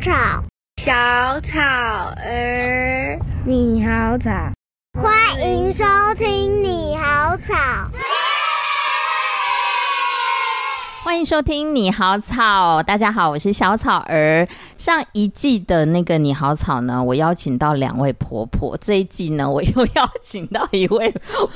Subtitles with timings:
[0.00, 0.12] 草，
[0.84, 1.58] 小草
[2.16, 4.30] 儿，你好草，
[4.94, 5.84] 欢迎收
[6.16, 7.54] 听你好草。
[11.02, 14.46] 欢迎收听你好草，大家好，我是小草儿。
[14.76, 18.76] 上一季的那个你好草呢，我邀请到两位婆婆。
[18.76, 21.10] 这一季呢，我又 邀请到一位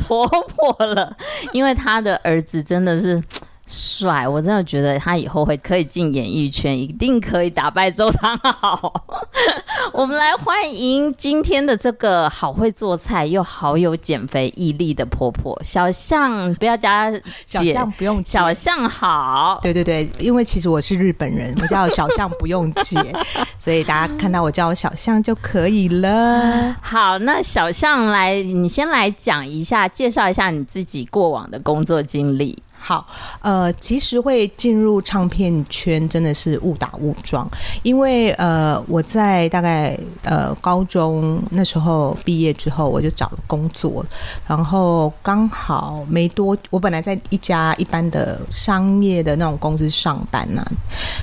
[0.06, 1.16] 婆婆了，
[1.52, 3.22] 因为她的儿子真的是。
[3.70, 8.92] 帅，我真的觉得他以后会可以进演艺圈，一定可以打败周汤豪。
[9.92, 17.12] 我们来欢迎今天的这个好会做菜又好有减肥毅力的婆婆小象，不要加
[17.46, 19.60] 小象不用小象好。
[19.62, 23.00] 对对对，因为其实我是日本人，我叫小象不用姐，
[23.56, 26.76] 所以大家看到我叫我小象就可以了。
[26.82, 32.60] 好，那小象来，你先来讲一下，介绍一下你自己过往的工作经历。
[32.82, 33.06] 好，
[33.42, 37.46] 呃，其实会进入唱片圈真的是误打误撞，
[37.82, 44.04] 因为呃，我在大概呃高中那时候毕业之后，我就找了工作，
[44.46, 50.64] 然后刚好没多，我本来在一家一般的商业的那种公司上班呐、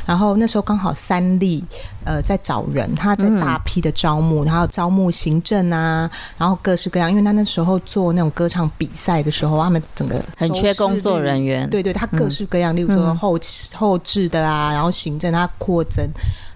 [0.05, 1.63] 然后那时候刚好三立
[2.07, 11.69] 呃在找人，他在大批的招募，然后招募行政啊，然后各式各样，因为他那时候做那种歌唱比赛的时候，他们整个很缺工作人员。
[11.69, 13.37] 对对，他各式各样，例如说后
[13.75, 16.09] 后置的啊，然后行政他扩增，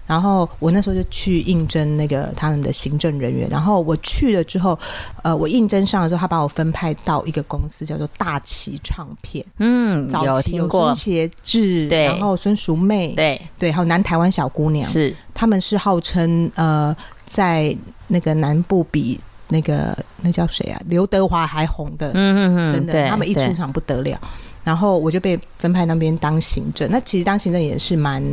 [0.06, 4.78] 然后我那时候就去应征那个他们的行政人员，然后我去了之后，
[5.22, 16.94] 呃，我应征上了之后，他把我分派到一个公司叫做大旗唱片，嗯，早期有孙协志，对，然后孙淑媚，对对，还有南台湾小姑娘，是他们是号称呃，
[17.24, 17.76] 在
[18.08, 19.20] 那个南部比。
[19.48, 20.80] 那个那叫谁啊？
[20.86, 24.18] 刘德华还红的，嗯嗯嗯，真的，他们一出场不得了。
[24.64, 26.90] 然后我就被分派那边当行政。
[26.90, 28.24] 那其实当行政也是蛮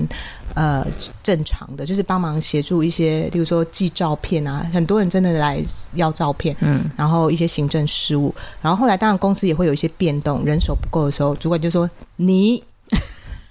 [0.56, 0.86] 呃
[1.24, 8.34] 正常的，就是帮忙协助一些，例如说寄照片啊，很多人真的来要照片，嗯，然后一些行政事务。
[8.62, 12.64] 然后后来当然公司也会有一些变动，人手不够的时候，主管就说你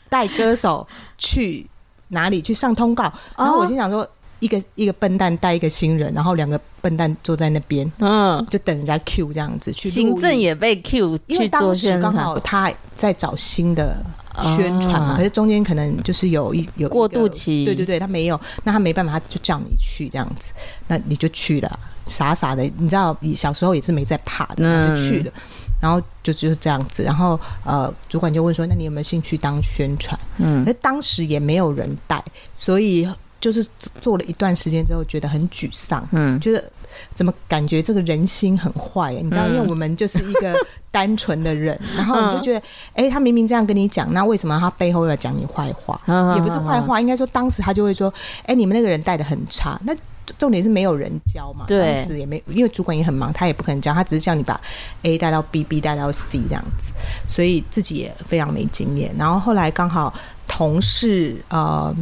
[0.09, 0.87] 带歌手
[1.17, 1.67] 去
[2.09, 3.13] 哪里去上通告。
[3.37, 4.09] 然后我心想说。
[4.41, 9.89] 一个一个笨蛋带一个新人，然后两个笨蛋坐在那边，嗯，就等人家 Q 这样子去。
[9.89, 14.01] 行政也被 Q，因为当时刚好他在找新的
[14.43, 20.53] 宣传嘛，哦、可是中间可能就是有一有一过渡期，对对对，他没有，那他没办法，他就叫你去这样子，
[20.87, 25.33] 那你就去了，傻傻的，你知道，你小时候也是没在怕的，嗯、就去了，
[25.81, 30.19] 然后就就是这样子，然后呃，主管就问说，那你有没有兴趣当宣传？
[30.39, 32.23] 嗯，可是当时也没有人带，
[32.55, 33.09] 所以。
[33.41, 33.65] 就是
[34.01, 36.65] 做了一段时间之后，觉得很沮丧，嗯，觉得
[37.11, 39.13] 怎么感觉这个人心很坏？
[39.15, 40.55] 你知道，因为我们就是一个
[40.91, 42.63] 单纯的人，然后你就觉得，
[42.95, 46.01] 哎，他明明这样跟你讲，那为什么他背后要讲你坏话？
[46.35, 48.13] 也不是坏话，应该说当时他就会说，
[48.45, 49.81] 哎，你们那个人带的很差。
[49.85, 49.95] 那
[50.37, 54.61] 重点是没有人教嘛，当时也没，因为主管也很忙，他也不可能教，他只是叫你把
[55.03, 56.93] A 带到 B，B 带到 C 这样子，
[57.29, 59.15] 所以自己也非常没经验。
[59.17, 60.13] 然后后来刚好
[60.49, 61.95] 同事呃。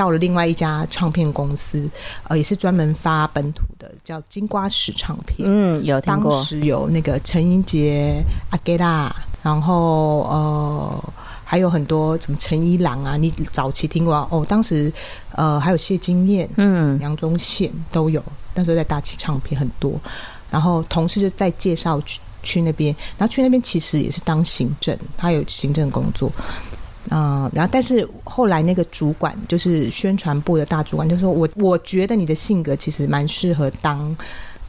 [0.00, 1.86] 到了另外一家唱片公司，
[2.26, 5.46] 呃，也是专门发本土的，叫金瓜石唱片。
[5.46, 6.30] 嗯，有听过。
[6.30, 11.12] 当时有那个陈英杰、阿给拉，然后呃，
[11.44, 14.42] 还有很多什么陈一郎啊，你早期听过哦？
[14.48, 14.90] 当时
[15.32, 18.24] 呃，还有谢金燕、嗯，杨宗宪都有。
[18.54, 20.00] 那时候在大旗唱片很多，
[20.50, 26.32] 然后同事就在介绍去去那边，然后去那边其实也是当行政，他有行政工作。
[27.08, 34.16] 嗯、呃，然后但是后来那个主管就是宣传部的大主管，就说我我觉得你的性格其实蛮适合当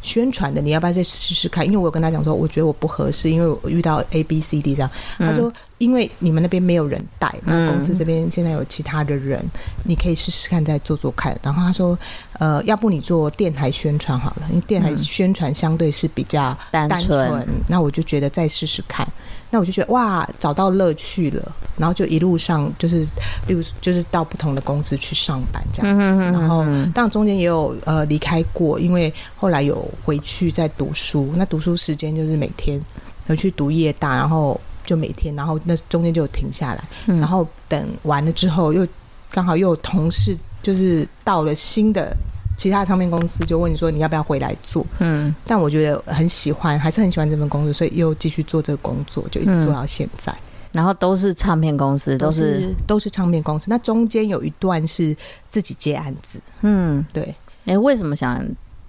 [0.01, 1.63] 宣传的，你要不要再试试看？
[1.63, 4.89] 因为我有跟他讲说，我觉得我不合适，因为我遇到 A B C D 这样。
[5.19, 9.45] 他说，因为你们那边没有人带，那公司这边现在有其他的人，
[9.83, 11.39] 你可以试试看，再做做看。
[11.43, 11.95] 然后他说，
[12.39, 17.47] 呃，要不你做电台宣传好了，因为电台宣传相对是比较单纯。
[17.67, 19.07] 那我就觉得再试试看。
[19.51, 22.99] 那我就觉得哇，找到乐趣了，然后就一路上就是，
[23.47, 26.63] 例如就是到不同的公司去上班这样子，然后
[26.95, 32.81] 当然中间也有呃离开过，因为后来有回去再读书，那读书时间就是每天
[33.27, 38.87] 回去读夜大，然后就每天，然后那中间就停下来，然后等完了之后又
[39.29, 42.15] 刚好又有同事就是到了新的。
[42.61, 44.85] 其他唱片公司就问你说，你要不要回来做？
[44.99, 50.31] 嗯，但我觉得很喜欢，还是很喜欢这份工作，所以又继续做这个工作，就一直做到现在。
[50.31, 53.65] 嗯，然后都是唱片公司，都是，都是都是唱片公司。
[53.67, 55.17] 那中间有一段是
[55.49, 56.39] 自己接案子。
[56.61, 57.33] 嗯，对。
[57.65, 58.39] 哎，为什么想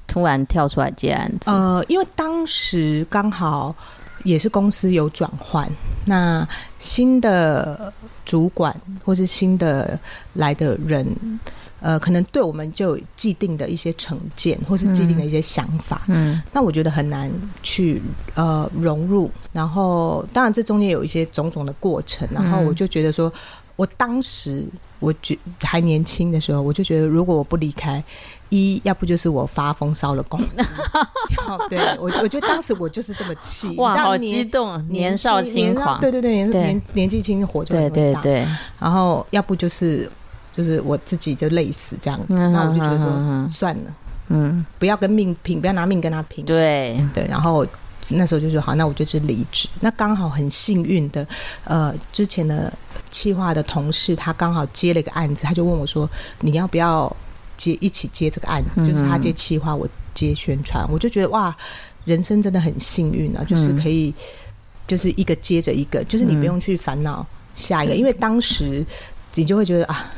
[0.07, 1.51] 突然跳出来接案子？
[1.51, 3.75] 呃，因为当时刚好
[4.23, 5.67] 也是公司有转换，
[6.05, 6.47] 那
[6.79, 7.91] 新的
[8.27, 9.99] 主管或是新的
[10.35, 11.07] 来的人。
[11.83, 16.03] 呃，可能对我们就有既定的一些成见，或是既定的一些想法。
[16.07, 17.31] 嗯，那我觉得很难
[17.63, 18.01] 去
[18.35, 19.31] 呃融入。
[19.53, 22.27] 然后，当然这中间有一些种种的过程。
[22.31, 23.31] 然后我就觉得说，
[23.77, 24.65] 我当时
[25.01, 28.03] 我觉还年轻的时候，我就觉得如果我不离开。
[28.55, 30.63] 一要不就是我发疯烧了公司，
[31.71, 38.47] 对我我觉得当时我就是这么气，哇，好激动，年少轻狂，对对对，年年年纪轻火就很大，对对对，
[38.79, 40.07] 然后要不就是
[40.53, 43.09] 就是我自己就累死这样子，那我就觉得说
[43.49, 43.95] 算了，
[44.29, 47.03] 嗯，不要跟命拼，不要拿命跟他拼，对。
[47.13, 47.67] 对，然后
[48.11, 51.27] 那时候就说好，那我就是离职，那刚好很幸运的，
[51.65, 52.73] 呃，之前的
[53.11, 56.09] 企划的同事他刚好接了一个案子，他就问我说
[56.41, 57.15] 你要不要？
[57.55, 61.55] 接一起接这个案子，就是他接企划，我接宣传，我就觉得哇，
[62.05, 63.45] 人生真的很幸运啊！
[63.45, 64.13] 就是可以，
[64.89, 68.85] 就是一个接着一个，就是你不用去烦恼下一个，因为当时
[69.35, 70.11] 你就会觉得啊。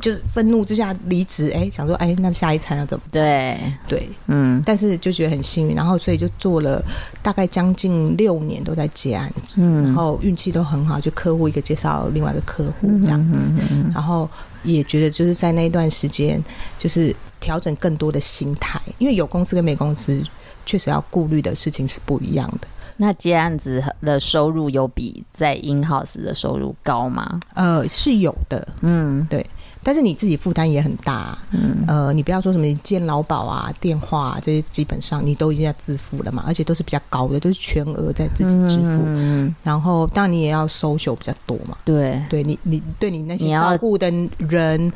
[0.00, 3.04] 就是愤怒之下离职，哎，想说，哎，那下一餐要怎么？
[3.10, 6.82] 对对，嗯，但是就觉得很幸运，然后所以就做了
[7.22, 14.28] 大概将近六年都在接案子，嗯，然后运气都很好，就客户一个介绍另外一个客户这样子，嗯嗯嗯，然后
[14.62, 16.42] 也觉得就是在那一段时间，
[16.78, 20.22] 就是调整更多的心态，因为有公司跟没公司
[20.64, 22.68] 确实要顾虑的事情是不一样的。
[23.00, 27.38] 那接案子的收入有比在 in house 的收入高吗？
[27.54, 29.44] 呃，是有的，嗯，对。
[29.82, 39.02] 但是你自己负担也很大，嗯，呃，你不要说什么健劳保啊、电话啊这些，基本上你都已经要自付了嘛，而且都是比较高的，都是全额在自己支付。
[39.06, 44.92] 嗯，然后当然你也要 social 比较多嘛，对，对你你对你那些照顾的人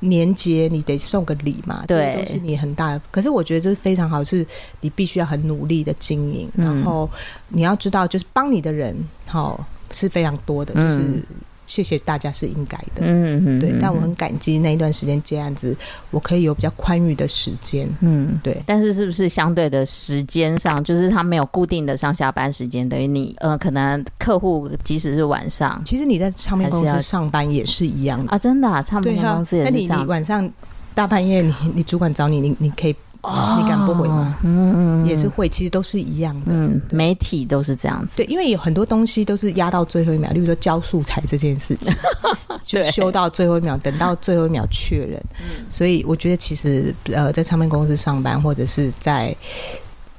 [0.00, 3.00] 年节你得送个礼嘛，对，都是你很大的。
[3.10, 4.44] 可是我觉得这是非常好，是
[4.80, 7.08] 你必须要很努力的经营，然后
[7.48, 11.22] 你要知道，就是帮你的人好是非常多的，就是。
[11.66, 15.76] 谢谢大家是应该的，嗯嗯，对，但我很感激那一段时间这样子，
[16.10, 18.60] 我可以有比较宽裕的时间，嗯，对。
[18.66, 29.88] 但是是不是相对的时间上，就是他没有固定的上下班时间，等于你呃，可能客户即使是晚上，其实你在唱片公司上班也是一样的啊，真的啊，唱片公司也是这样。
[29.88, 30.50] 那你你晚上
[30.94, 32.94] 大半夜，你你主管找你，你你可以。
[33.24, 34.36] 哦、你敢不回吗？
[34.42, 36.46] 嗯嗯，也是会，其实都是一样的。
[36.48, 38.16] 嗯，媒体都是这样子。
[38.16, 41.94] 对，因为有很多东西都是压到最后一秒，例如说交素材这件事情，
[42.62, 45.18] 就修到最后一秒，等到最后一秒确认。
[45.40, 49.34] 嗯，所以我觉得其实呃，在唱片公司上班或者是在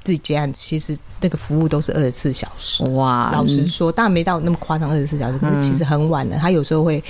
[0.02, 2.82] 自己接案，其实那个服务都是二十四小时。
[2.90, 6.36] 哇，老实说，当然没到那么夸张二十四小时，可是其实很晚了。
[6.36, 7.02] 他有时候会。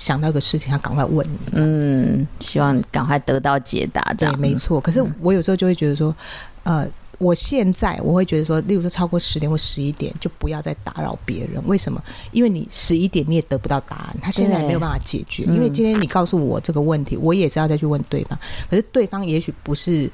[0.00, 4.34] 想到个事情，他赶快问你，嗯，希望赶快得到解答，这样。
[4.34, 4.80] 对，没错。
[4.80, 6.16] 可是我有时候就会觉得说，
[6.62, 6.88] 呃，
[7.18, 11.62] 我现在我会觉得说，例如说超过十点或十一点，就不要再打扰别人。
[11.66, 12.02] 为什么？
[12.32, 15.42] 因为你十一点你也得不到答案，他现在没有办法解决。
[15.44, 18.38] 因为今天你告诉我这个问题，我也是要再去问对方。
[18.70, 20.10] 可是对方也许不是，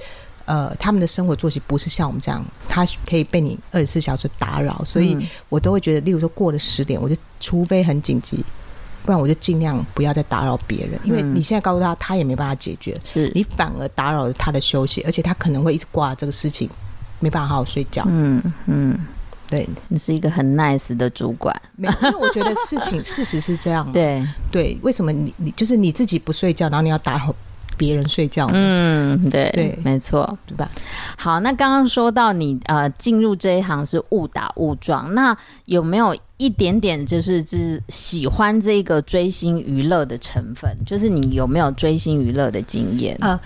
[0.47, 5.17] 呃，他们的生活作息不是像我们这样，他可以被你二十四小时打扰，所以
[5.49, 8.45] 我都会觉得，例如说过了十点，我就除非很紧急。
[9.07, 13.31] 不然我就尽量不要再打扰别人，因为你现在告诉他，他也没办法解决，是。
[13.35, 16.69] 你反而打扰了他的休息，而且他可能会一直挂这个事情，
[17.21, 18.05] 没办法好好睡觉。
[18.09, 18.99] 嗯嗯，
[19.49, 23.91] 对，你是一个很 nice 的主管，没有，因为我觉得事情 事实是这样。
[23.93, 24.27] 对。
[24.51, 27.35] 对，为什么你你就是你自己不睡觉，然后你要打扰？
[27.79, 30.67] 别人睡觉，嗯，对对，没错，对吧？
[31.19, 40.77] 好，那刚刚说到你呃进入这一行是误打误撞，那有没有一点点就是就是喜欢这个追星娱乐的成分？
[40.85, 43.17] 就是你有没有追星娱乐的经验？
[43.21, 43.41] 呃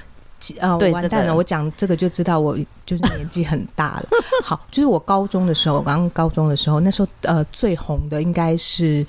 [0.59, 4.09] 呃，完蛋了，我讲这个就知道我 就是年纪很大了。
[4.42, 9.06] 好，就是我高中的时候，刚高中的时候，那时候呃最红的应该是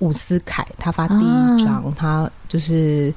[0.00, 3.12] 伍思凯，他发第一张，啊、他就是。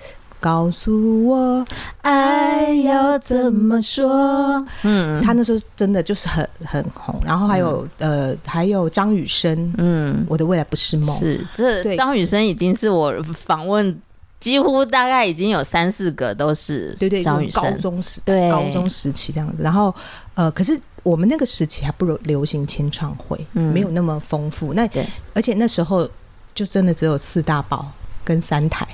[0.47, 1.65] 告诉我
[2.03, 4.65] 爱要怎么说？
[4.83, 14.01] 嗯，他那时候真的就是很很红，然后还有、嗯、呃，还有张雨生，嗯，我的未来不是梦，是这张雨生已经是我访问
[14.39, 18.49] 几乎大概已经有三四个都是对对张雨生，高中时对。
[18.49, 19.93] 高中时期这样子，然后
[20.35, 26.09] 呃，可是我们那个时期还不如流行签唱会，嗯，没有那么丰富，那对，而且那时候
[26.55, 27.91] 就真的只有四大宝
[28.23, 28.87] 跟三台。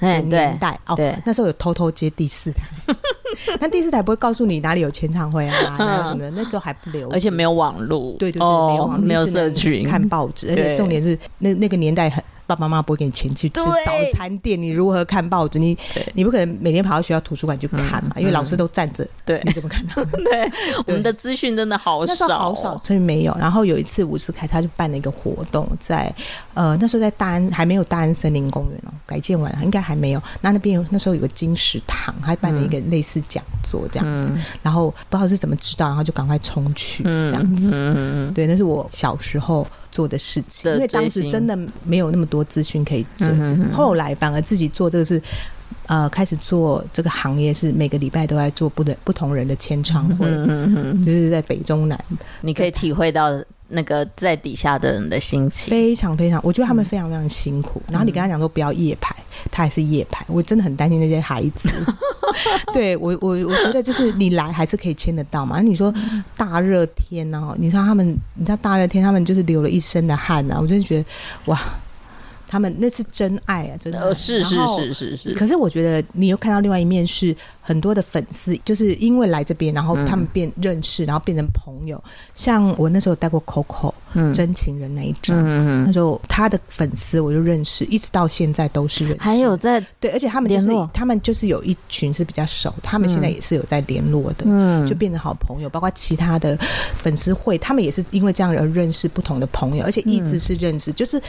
[0.00, 2.62] 年代哦，对，那时候有偷偷接第四台，
[3.60, 15.56] 那第四台不会告诉你哪里有签唱会啊， 哪有什么的，那时候还不流行，而且没有网络，对对对，没有网络，没有社群，看报纸，而且重点是那那个年代很爸爸妈妈不会给你钱去吃早餐店，你如何看报纸？
[15.60, 15.78] 你
[16.14, 20.04] 你不可能每天跑到学校图书馆去看嘛，因为老师都站着，对，你怎么看到？
[20.18, 20.50] 对，
[20.86, 23.32] 我们的资讯真的好少，好少，所以没有。
[23.38, 26.12] 然后有一次伍思凯他就办了一个活动，在
[26.54, 30.20] 呃那时候在大安还没有大安森林公园哦，改建完了应该还没有。
[30.40, 38.32] 那那边有那时候有个金石堂，还办了一个类似讲座这样子，然后不知道是怎么知道，然后就赶快冲去这样子。
[38.34, 43.28] 对，那是我小时候做的事情，因为当时真的没有那么多资讯可以做。
[43.72, 45.20] 后来反而自己做这个是，
[45.90, 51.98] 呃，开始做这个行业是每个礼拜都在做不的不同人的签唱会，嗯就是在北中南，
[52.42, 53.28] 你可以体会到
[53.66, 57.82] 那个在底下的人的心情，非常非常，我觉得他们非常非常辛苦。
[57.88, 59.16] 然后你跟他讲说不要夜排，
[59.50, 61.68] 他还是夜排，我真的很担心那些孩子。
[62.72, 65.60] 对我，我我觉得就是你来还是可以签得到嘛。
[65.60, 65.92] 你说
[66.36, 71.04] 大热天呢，你知道他们，你知道大热天他们就是流了一身的汗啊，我真的觉得
[71.46, 71.60] 哇。
[72.50, 74.00] 他们那是真爱啊，真的。
[74.00, 75.34] 呃，是是是是是。
[75.34, 82.02] 可是我觉得你又看到另外一面，是很多的粉丝，就是因为来这边，然后他们变认识，然后变成朋友。
[82.34, 89.22] 像我那时候带过 Coco，嗯，真情人那一张，嗯，那时候他的粉丝我就认识，一直到现在都是认识。
[89.22, 95.68] 还有在对，而且他们就是他们就是有一群是比较熟，他们现在也是有在联络的，嗯，就变成好朋友。
[95.68, 96.58] 包括其他的
[96.96, 101.22] 粉丝会，他们也是因为这样而认识不同的朋友，而且一直是认识，就是。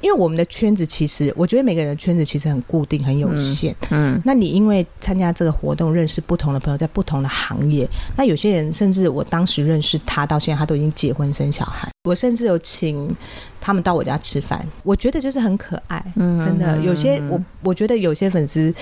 [0.00, 3.74] 因为我们的圈子其实，我觉得每个人的圈子其实很固定、很有限。
[3.90, 7.88] 嗯，嗯，那你因为参加这个活动，认识不同的朋友，在不同的行业。
[8.16, 11.88] 那有些人甚至我当时认识他，到现在他都已经结婚生小孩。
[12.04, 13.14] 我甚至有请
[13.60, 16.12] 他们到我家吃饭，我觉得就是很可爱。
[16.16, 18.72] 嗯，真的，有些我我觉得有些粉丝。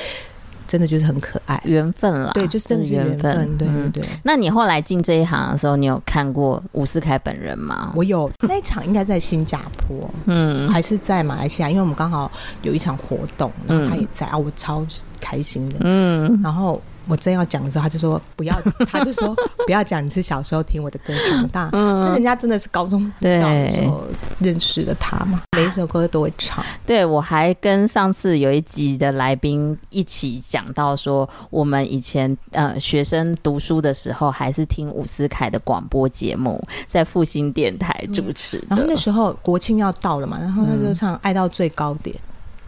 [0.67, 2.33] 真的就是很可爱，缘分了。
[2.35, 3.57] 对，就是真的是缘分。
[3.57, 4.05] 对对对。
[4.23, 7.93] 那你后来进这一行的时候，你有看过伍思凯本人吗？
[7.95, 11.71] 我有，那一场应该在新加坡，嗯，还是在马来西亚？
[11.71, 12.31] 因为我们刚好
[12.63, 14.87] 有一场活动，然后他也在啊，我超
[15.21, 15.77] 开心的。
[15.81, 16.81] 嗯，然后。
[17.09, 18.61] 我真要讲的时候，他就说不要，
[18.91, 19.35] 他就说
[19.67, 21.71] 不要讲你是小时候听我的歌长大。
[21.73, 24.05] 嗯，那人家真的是高中对的时候
[24.41, 26.65] 认识了他嘛，每一首歌都会唱。
[26.85, 38.67] 对，我还跟上次有一集的来宾一起讲到说，我们以前呃学生读书的时候，还是听伍思凯的广播节目，在复兴电台主持，嗯。
[38.71, 42.15] 然后那时候国庆要到了嘛，然后他就唱《爱到最高点》，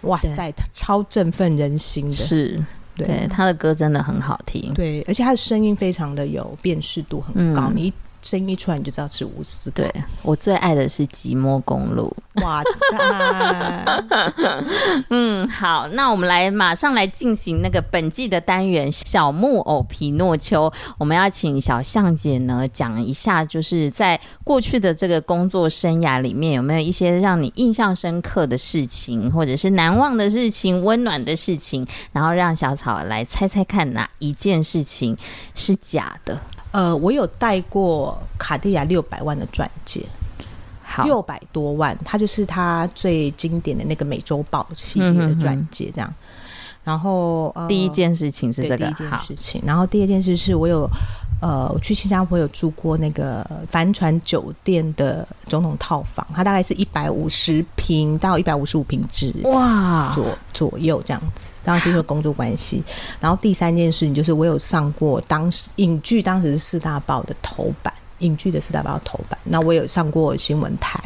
[0.08, 2.14] 哇塞，他超振奋人心的。
[2.14, 2.64] 是。
[2.98, 7.70] 对，对他的歌真的很好听，对，而且他的声音非常的有辨识度，很高。
[7.70, 7.92] 嗯、你。
[8.22, 9.82] 声音一出来你就知道是伍思凯。
[9.82, 12.14] 对，我最爱的是《寂寞公路》。
[12.44, 14.04] 哇塞！
[15.10, 20.70] 嗯，好，那我们来马上来进行那个本季的单元《小木偶皮诺丘》。
[20.98, 35.16] 我们要请小象姐呢讲一下，就是在过去的这个工作生涯里面，有没有一些让你印象深刻的事情，或者是难忘的事情、温暖的事情，然后让小草来猜猜看哪一件事情
[35.54, 36.38] 是假的。
[36.72, 40.04] 呃，我有带过卡地亚六百万的钻戒，
[40.82, 46.14] 好，六百多万，它就是它最经典的那个美洲豹系列的钻戒，这样。
[46.84, 49.62] 然后、呃、第一件事情是这个，第一件事情。
[49.66, 50.88] 然后第二件事是我有
[51.42, 61.48] 呃，我去新加坡有住过那个帆船酒店的总统套房，它大概是一百五十平到一百五十五平之，哇，左左右这样子。
[61.62, 62.82] 当时是因为工作关系。
[63.20, 69.38] 然后第三件事情就是我有上过当时影剧，当时是四大报的头版，影剧的四大报的头版。
[69.44, 70.98] 那我有上过新闻台，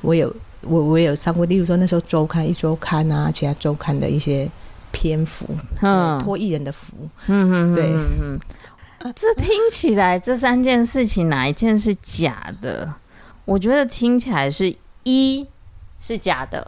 [0.00, 4.48] 我有我我有上过，例如说那时候周刊一周刊啊，其他周刊的一些。
[4.92, 5.46] 篇幅，
[5.80, 6.92] 嗯，托艺人的福，
[7.26, 8.38] 嗯嗯，对，嗯
[9.00, 12.92] 嗯，这听起来这三件事情哪一件是假的？
[13.44, 14.72] 我觉得听起来是
[15.02, 15.44] 一
[15.98, 16.64] 是假的，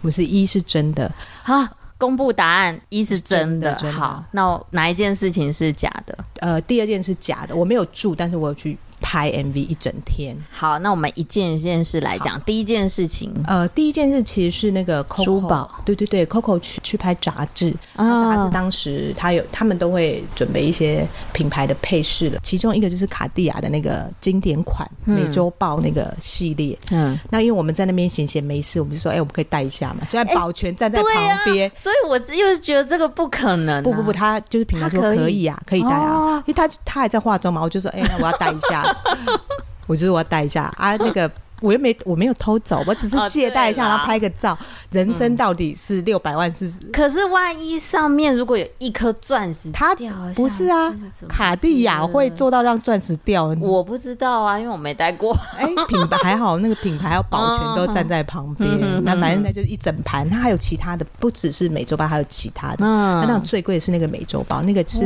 [0.00, 1.12] 不是一是真的。
[1.42, 1.66] 好，
[1.98, 3.74] 公布答案，一是真的。
[3.74, 6.16] 真的真的好，那哪一件事情是假的？
[6.36, 8.78] 呃，第二件是假的，我没有住，但是我有去。
[9.00, 12.40] 拍 MV 一整天，好，那我们一件一件事来讲。
[12.42, 30.04] 第一件事情，呃，第一件事其实是那个 Coco，对对对，Coco 去去拍杂志，那杂志当时他有，他们都会准备一些品牌的配饰了，其中一个就是卡地亚的那个经典款美洲豹那个系列，嗯，那因为我们在那边闲闲没事，我们就说，哎、欸，我们可以带一下嘛。
[30.06, 31.12] 虽然保全站在旁
[31.44, 33.82] 边、欸啊，所以我又觉得这个不可能、啊。
[33.82, 35.40] 不不不，他就是品牌说可以。
[35.46, 38.84] 啊，可以带啊、哦，因为他他还在化妆嘛，我就说，哎、欸，那我要带一下。
[39.86, 41.30] 我就是我要带一下啊，那个
[41.60, 44.56] 我又没我没有偷走，我只是借贷一下，然后拍个照。
[44.92, 46.70] 人生到底是六百万是？
[46.90, 50.90] 可是万一上面如果有一颗钻石，它掉不是啊？
[51.28, 53.54] 卡地亚会做到让钻石掉？
[53.60, 55.36] 我不知道啊，因为我没戴过。
[55.58, 59.04] 哎，品牌还好，那个品牌要保全都站在旁边。
[59.04, 62.76] 那反正那就是一整盘，它还有其他的，不只是美洲豹，还有其他的。
[62.86, 65.04] 那那种最贵的是那个美洲豹，那个是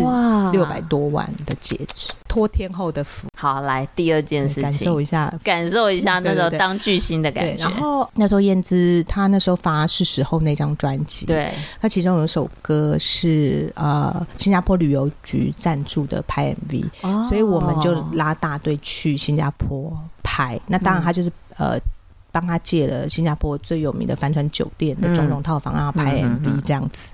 [0.53, 3.27] 六百多万的戒指，托天后的福。
[3.45, 7.63] 好，来第二件事情，感受一下，感受一下那种当巨星的感觉。
[7.63, 20.59] 然后那时候燕姿她那时候发是时候那张专辑，对，她其中有一首歌是呃新加坡旅游局赞助的拍 MV，哦，所以我们就拉大队去新加坡拍。
[20.67, 21.79] 那当然他就是呃
[22.33, 27.13] 帮他借了新加坡最有名的帆船酒店的总统套房，让他拍 MV 这样子。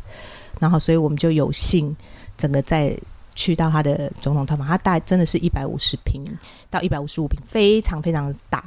[0.60, 1.96] 然后所以我们就有幸
[2.38, 2.96] 整个在。
[3.40, 6.22] 去到他的总统套房，他大概真的是一百五十平
[6.68, 8.62] 到一百五十五平，非常非常大，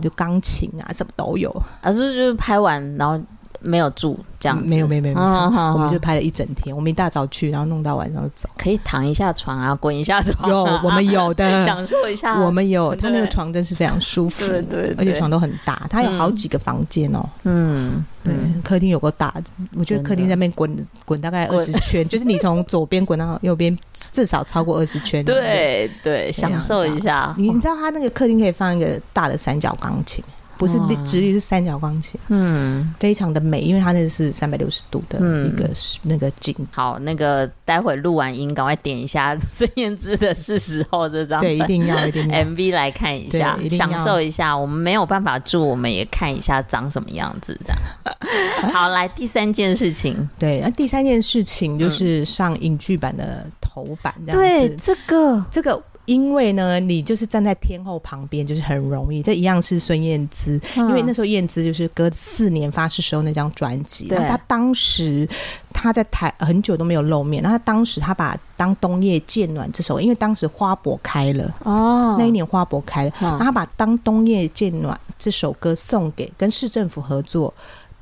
[0.00, 1.50] 就钢琴啊什么都有。
[1.80, 3.20] 啊，是就是拍完然后。
[3.60, 6.74] 没有住这样，没有没有没有，我们就拍了一整天。
[6.74, 8.48] 我们一大早去，然后弄到晚上就走。
[8.56, 10.48] 可以躺一下床啊，滚一下床。
[10.48, 12.38] 有，我们有的， 享受一下。
[12.40, 17.28] 我们有，他那个床真是非常舒服，对对，而且床都很大，他有好几个房间哦。
[17.44, 19.34] 嗯，对，客厅有个大，
[19.74, 25.24] 我觉得客厅在那边滚滚大概二十圈， 就是你从左边滚到右边，至少超过二十圈。
[25.24, 27.34] 对对，享受一下。
[27.36, 30.22] 你你知道他那个客厅可以放一个大的三角钢琴。
[30.58, 35.70] 不是直立，是三角钢琴，嗯，非常的美，因为它那个是三百六十度的一个
[36.02, 36.54] 那个景。
[36.72, 44.56] 好，那个待会录完音，赶快点一下孙燕姿的是时候这张， 对，一定要一定要 MV 来看一下，享受一下。
[44.56, 47.78] 我们没有办法住，我们也看一下长什么样子，这样。
[48.72, 54.68] 好，来第三件事情，对，那第三件事情就是上影剧版的头版，这样子。
[54.68, 55.80] 对，这个这个。
[56.08, 59.22] 因为呢，你就是站在天后旁边，就是很容易。
[59.22, 65.28] 这一样是孙燕姿，因为那时候燕姿就是隔四年发誓时候那张专辑，那她当时
[65.70, 77.52] 她在台很久都没有露面，那她当时她把《当冬夜渐暖》这首，因为当时花博开了哦，那一年花博开了，然后她把《当冬夜渐暖》这首歌送给跟市政府合作，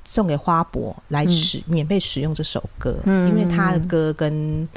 [0.05, 4.69] 送给花博来使免费使用这首歌，因为她的歌跟。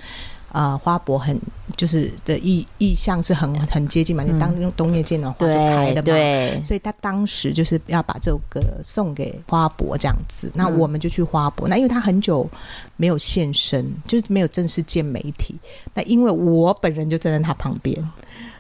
[0.51, 1.39] 呃，花博很
[1.77, 12.49] 就是的意意向是很 很接近嘛，你当用冬夜见暖花就开的嘛，对，所以他当时就是要把这首歌送给花博这样子，那我们就去花博，那因为他很久
[12.97, 15.55] 没有现身，就是没有正式见媒体，
[15.93, 17.95] 那因为我本人就站在他旁边，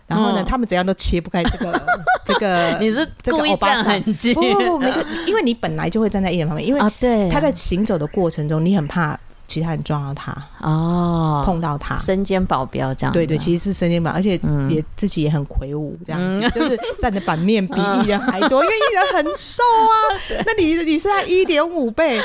[0.05, 1.85] 然后呢，他们怎样都切不开这个
[2.23, 4.33] 这个，你是故意这样很近？
[4.35, 9.19] 不不不，没个，因为你本来就会站在艺人旁边，因为对他在行走的过程中，你很怕。
[9.49, 10.31] 其他人撞到他
[10.61, 13.11] 哦，碰到他，身兼保镖这样。
[13.11, 19.93] 对对，其实是身兼保，而且也自己也很魁梧这样子，就是占的版面比艺人还多，因为艺人很瘦啊。
[20.45, 22.21] 那你你是他一点五倍，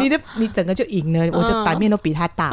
[0.00, 2.50] 你的你整个就赢了，我的版面都比他大，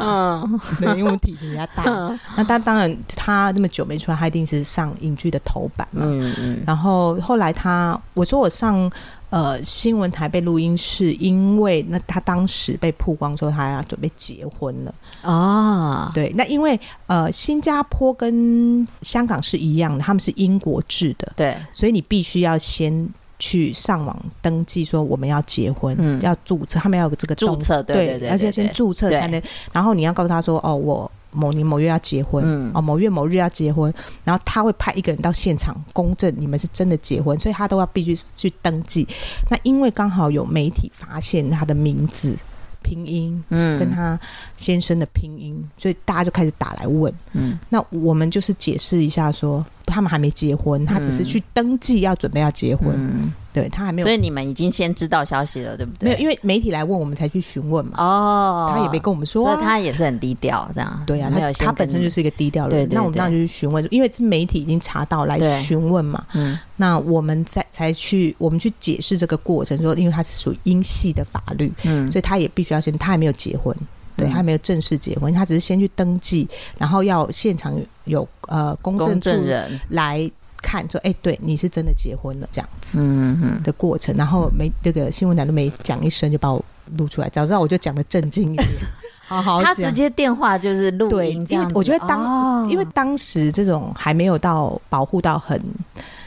[0.78, 1.82] 对，因为我体型比他大。
[2.36, 6.02] 那他当然他那么久没出来，他一定是上影剧的头版嘛。
[6.04, 6.62] 嗯嗯。
[6.64, 8.88] 然后后来他我说我上。
[9.32, 16.10] 呃，新闻台被录音是因为那他当时被曝光说他要准备结婚了啊。
[16.12, 29.42] 对，那因为呃，新加坡跟香港是一样的，他们是英国制的，对，所以你必须要先去上网登记说我们要结婚，嗯，要注册，他们要有这个注册，对对对，而且先注册才能，
[29.72, 31.10] 然后你要告诉他说哦，我。
[31.32, 33.92] 某年某月要结婚，嗯，哦，某月某日要结婚，
[34.22, 39.06] 然后他会派一个人到现场公证你们是真的结婚，所以他都要必须去登记。
[39.50, 42.36] 那因为刚好有媒体发现他的名字
[42.82, 44.18] 拼音，嗯，跟他
[44.56, 52.88] 先生的拼音，所以大家就开始打来问，嗯，那我们就是解释一下说，他们还没结婚，他只是去登记要准备要结婚。
[52.94, 56.08] 嗯对他还没有，所以你们已经先知道消息了，对不对？
[56.08, 57.92] 没有，因为媒体来问我们才去询问嘛。
[57.98, 61.02] 哦，他也没跟我们说，所以他也是很低调，这样。
[61.06, 62.88] 对啊，他他本身就是一个低调的人。
[62.90, 66.24] 那我们当然就去询问，因为是媒体已经查到来询问嘛。
[66.32, 73.76] 嗯，那我们再才去，我们去解释这个过程，说因为他是属于英系的法律，嗯，所以他也必须要先，他还没有结婚，
[74.16, 80.30] 对，他还没有正式结婚，他只是先去登记，然后要现场有呃公证人来。
[80.62, 86.64] 看说，哎、欸，对，你是真的结婚了，这样子，嗯哼的过程，然后没这个新闻台都没讲一声，就把我
[86.96, 87.28] 录出来。
[87.28, 88.68] 早知道我就讲的正经一点，
[89.26, 89.62] 好好。
[89.62, 95.60] 他直接电话就是录音，因为我觉得当，哦、因为当时这种还没有到保护到很，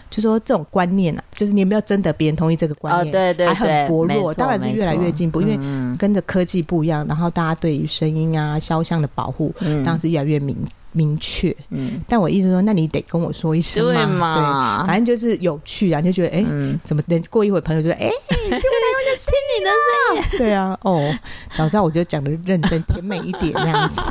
[0.10, 4.34] 就说这种观念啊，就是你有没有征得别人同意这个观念，哦、对，对对，还很薄弱。
[4.34, 10.58] 当然是越来越进步，因为跟着科技不一样，然后大家对于声音啊、肖像的保护，当然是越来越明。
[10.96, 16.46] 明确，嗯，但我意思说，那你得跟我说一声嘛，对嘛，对，反正就是有趣啊，你就觉得哎，
[16.86, 18.64] 怎么等过一会儿朋友就说哎，新闻台
[18.96, 21.14] 湾的听你的声音，对啊，哦，
[21.54, 24.02] 早知道我就讲的认真甜美一点那样子，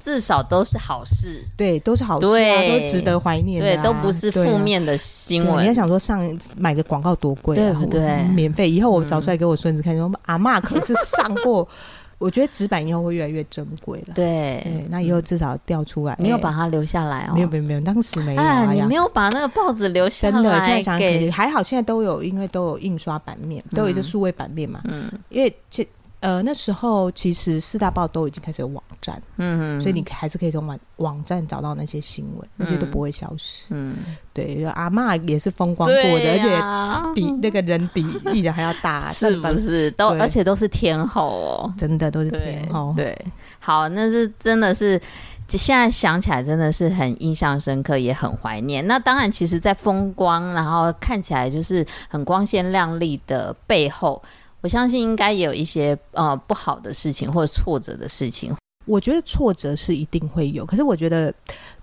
[0.00, 5.62] 至少都是好事，对，都是好事啊，都值得怀念对，都不是负面的新闻。
[5.62, 8.22] 你要想说上买个广告多贵、啊，对不对？
[8.34, 11.68] 免费，以后我找出来给我孙子看，说、嗯、阿妈可是上过。
[12.18, 14.14] 我觉得纸板以后会越来越珍贵了。
[14.14, 16.16] 对，对，那以后至少掉出来。
[16.18, 17.34] 没有把它留下来哦？
[17.34, 18.40] 没有，没有，没有，当时没有。
[18.40, 20.32] 啊，你没有把那个报纸留下来？
[20.32, 24.80] 真的，现在想想还好，现在都有，因为都有印刷版面，都有一个数位版面嘛。
[24.84, 25.86] 嗯，因为这。
[26.26, 33.66] 呃，那时候其实四大报都已经开始有网站，嗯，所以你还是可以从网网站找到那些新闻，那些都不会消失。
[33.70, 33.96] 嗯，
[34.32, 39.88] 对，阿嬷也是风光过的，而且比那个人比艺人还要大， 是不是？
[39.92, 42.92] 都而且都是天后哦，真的都是天后。
[42.96, 43.16] 对，
[43.60, 45.00] 好，那是真的是
[45.48, 48.84] 现在想起来真的是很印象深刻，也很怀念。
[48.88, 54.20] 那当然，其实，在风光然后看起来就是很光鲜亮丽的背后。
[54.62, 58.54] 我相信应该也有一些呃不好的事情或者挫折的事情。
[58.84, 61.34] 我觉得挫折是一定会有，可是我觉得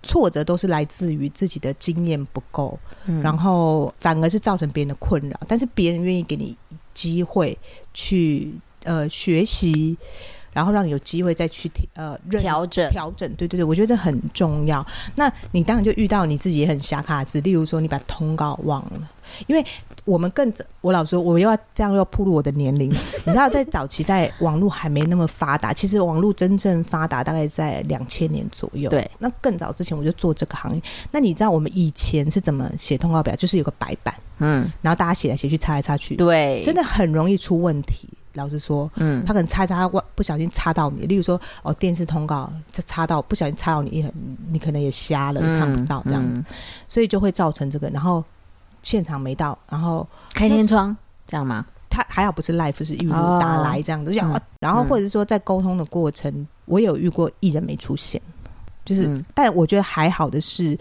[0.02, 5.38] 挫折都是来自于自己的经验不够，嗯、然后反而是造成别人的困扰。
[5.46, 6.56] 但是别人愿意给你
[6.94, 7.58] 机会
[7.94, 8.54] 去
[8.86, 9.98] 呃学习，
[10.54, 13.30] 然后让你有机会再去呃调整调整。
[13.36, 14.86] 对对对，我觉得这很重要。
[15.16, 19.10] 那你当然就遇到你自己也很瞎卡子，例如说你把通告忘了，
[19.48, 19.64] 因为。
[20.06, 22.90] 我们更早，我老说我又要这样又要暴露我的年龄。
[22.90, 28.90] 你知道，在早期，在网络还没那么发达，其实网络真正发达大概在两千年左右。
[28.90, 30.82] 对，那更早之前我就做这个行业。
[31.10, 33.34] 那你知道我们以前是怎么写通告表？
[33.38, 38.10] 就是有个白板，嗯，然后大家写来写去，擦来擦去，对，真的很容易出问题。
[38.34, 41.06] 老实说，嗯，他可能擦擦，不小心擦到你。
[41.06, 44.06] 例如说，哦，电视通告，他擦到不小心擦到你，
[44.52, 46.44] 你可能也瞎了，看不到这样子，
[46.90, 48.22] 所以就会造成这个，然后。
[48.84, 51.66] 现场没到，然后开天窗这样吗？
[51.90, 58.20] 他还好不是 live，是预录打来这样子，哦、然后或者是说在沟通的过程，嗯、我有遇过艺人没出现，
[58.84, 60.76] 就是，嗯、但我觉得还好的是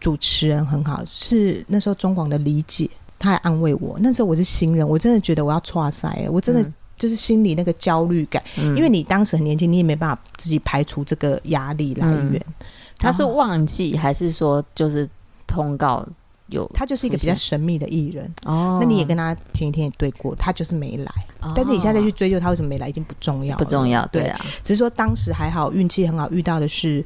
[0.00, 3.94] 主持人很好，是那时候中广的理解，他还安慰我。
[4.00, 12.36] 那时候我是新人，我真的觉得我要挫赛，我真的就是心里那个焦虑感，嗯、因为你当时很年轻，你也没办法自己排除这个压力来源。
[12.36, 15.06] 嗯、他是忘记还是说就是
[15.46, 16.08] 通告？
[16.52, 18.78] 有，他就是一个比较神秘的艺人哦。
[18.80, 21.12] 那你也跟他前一天也对过，他就是没来。
[21.40, 24.06] 哦、但是你现在再去追究他为什么没来，已经不重要了，不重要。
[24.12, 27.04] 对啊，只是说当时还好，运气很好，遇到的是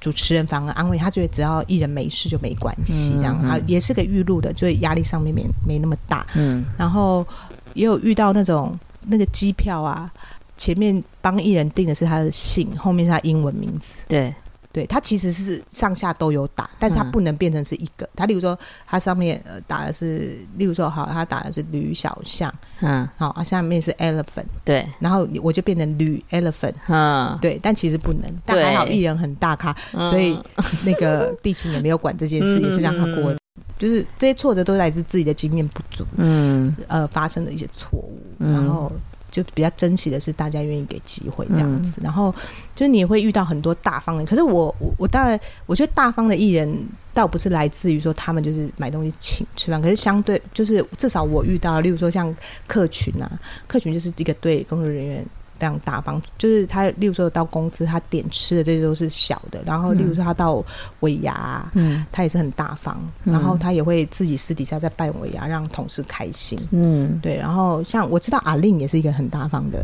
[0.00, 6.26] 主持人，反而安慰他，觉得只要艺人没事就没关系，这样啊，也是个预录的，所以压力上面没没那么大。
[6.34, 7.26] 嗯，然后
[7.74, 8.78] 也有遇到那种
[9.08, 10.10] 那个机票啊，
[10.56, 13.98] 前面帮艺人订的是他的姓，后面是他英文名字。
[14.08, 14.34] 对。
[14.74, 18.08] 对，它其实是上下都有打，但是它不能变成是一个。
[18.16, 30.36] 它、嗯、例如说，它上面呃打的是，例如说好，它打的是吕小象，嗯，好啊，下面是 elephant，对，然后我就变成吕 elephant，嗯，对，但其实不能，但还好艺人很大咖，所以
[30.84, 33.32] 那个地勤也没有管这件事，嗯、也是让他过。
[33.78, 38.90] 就是这些挫折都来自自己的经验不足，嗯，呃，发生的一些错误，嗯、然后。
[39.34, 42.32] 就比较珍惜的是大家愿意给机会这样子，嗯、然后
[42.72, 46.72] 就是你也会遇到很多大方的，可是我我我当然我觉得大方的艺人
[47.12, 52.32] 倒不是来自于说他们就是买东西请吃饭，可是相对就是至少我遇到，例如说像
[52.68, 53.28] 客群啊，
[53.66, 55.26] 客群就是一个对工作人员。
[55.58, 59.62] 非常大方，就是他，例如说到公司，他点吃的这些都是小的。
[59.64, 60.62] 然后，例如说他到
[61.00, 63.00] 尾牙，嗯，他也是很大方。
[63.24, 66.58] 嗯、然后他也会自己私底下在办尾牙，让同事开心。
[66.72, 67.36] 嗯，对。
[67.36, 69.82] 然后像我知道阿令也是一个很大方的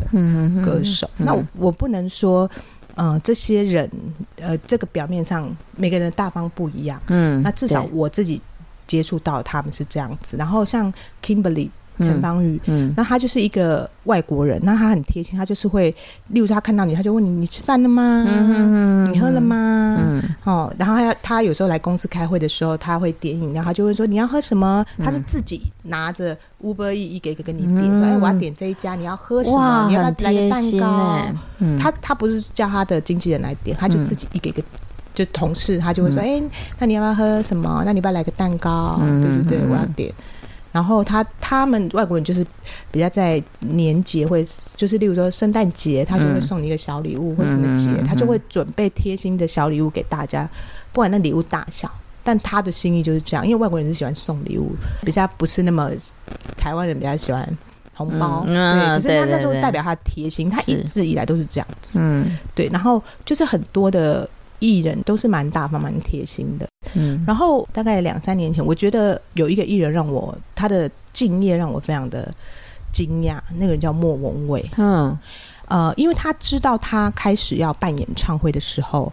[0.62, 1.08] 歌手。
[1.16, 2.50] 那我，我不能说，
[2.96, 3.90] 嗯、呃，这些人，
[4.36, 7.00] 呃，这个表面上每个人大方不一样。
[7.06, 8.42] 嗯，那至少我自己
[8.86, 10.36] 接触到他们是这样子。
[10.36, 10.92] 然后像
[11.24, 11.70] Kimberly。
[12.02, 15.94] 陈芳宇，嗯，那他就是一个外国人，那他很贴心，他就是会，
[16.28, 18.24] 例如说他看到你，他就问你，你吃饭了吗？
[18.26, 19.96] 嗯嗯，你喝了吗？
[20.00, 24.84] 嗯，哦，然后他他有时候来公司开会的时候，他会点饮料，他就会说你要喝什么？
[24.98, 29.86] 他是自己拿着 Uber Eats 一个一个跟你点，说哎，我要点这一家，你要喝什么？
[29.88, 31.20] 你要不要来个蛋糕？
[31.58, 34.62] 嗯，他他不是叫他的经纪人来点，他就自己一个一个，
[35.14, 36.40] 就同事他就会说，哎，
[36.78, 37.82] 那你要不要喝什么？
[37.84, 38.98] 那你要不要来个蛋糕？
[39.00, 39.58] 对不对？
[39.68, 40.12] 我要点。
[40.72, 42.46] 然后他他们外国人就是
[42.90, 50.48] 比较在年节会，就是例如说圣诞节，他就会送你一个小礼物，或什么节，他就会准备贴心的小礼物给大家，
[50.92, 51.90] 不管那礼物大小，
[52.22, 54.72] 但他的心意就是这样，因为外国人是喜欢送礼物，
[55.04, 55.90] 比较不是那么
[56.56, 57.46] 台湾人比较喜欢
[57.94, 64.28] 红包，嗯、对，可是他那时候代表他贴心，他一直以来都是这样子，嗯，对，然后就是很多的
[64.60, 72.32] 艺人都是蛮大方、蛮贴心的，嗯，然后大概两三年前，我觉得有一个艺人让我他的敬业让我非常的
[72.92, 75.18] 惊讶，那个人叫莫文蔚，嗯，
[75.66, 79.12] 呃，因为他知道他开始要办演唱会的时候。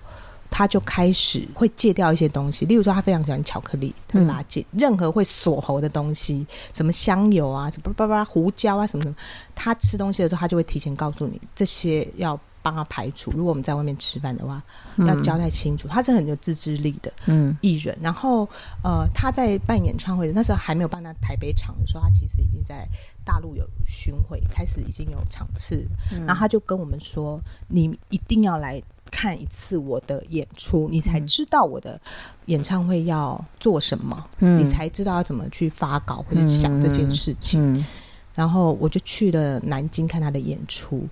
[0.50, 4.62] 他就开始会戒掉一些东西，例如说他非常喜欢巧克力，他把它戒。
[4.72, 9.16] 嗯、任何会锁喉的东西，什么香油啊，什么叭叭胡椒啊，什么什么，
[9.54, 13.32] 他吃东西的时候，他就会提前告诉你这些要帮他排除。
[13.32, 14.62] 如果我们在外面吃饭的话，
[14.98, 15.88] 要交代清楚。
[15.88, 17.12] 他是很有自制力的
[17.62, 17.96] 艺人。
[17.96, 18.48] 嗯、然后
[18.84, 22.86] 呃，他在办演唱会的那时候还没有办到台北场的时候，他其实已经在
[23.24, 25.88] 大陆有巡回，开始已经有场次。
[26.12, 32.00] 嗯、然后他就跟我们说：“你一定要来。”看一次我的演出，你才知道我的
[32.48, 37.62] 演唱会要做什么，嗯、你才知道要怎么去发稿或者想这件事情。
[37.62, 37.86] 嗯嗯、
[38.36, 41.08] 然后我就去了南京看他的演出，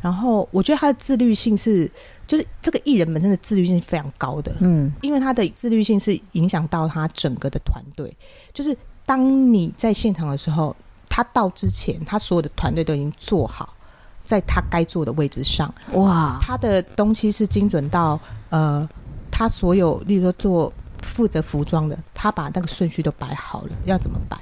[0.00, 1.90] 然后我觉得他的自律性是，
[2.26, 8.16] 就是这个艺人本身的自律性是非常高的，嗯，因为他的自律性是影响到他整个的团队，
[8.52, 10.74] 就是当你在现场的时候，
[11.08, 13.74] 他到之前，他所有的团队都已经做好。
[14.24, 16.38] 在他该坐的位置上，哇！
[16.42, 18.86] 他的东西是精准到，呃，
[19.30, 20.70] 他所有，例如说做
[21.02, 24.36] 负责服装的，他把那个顺序都摆好了，要怎么摆。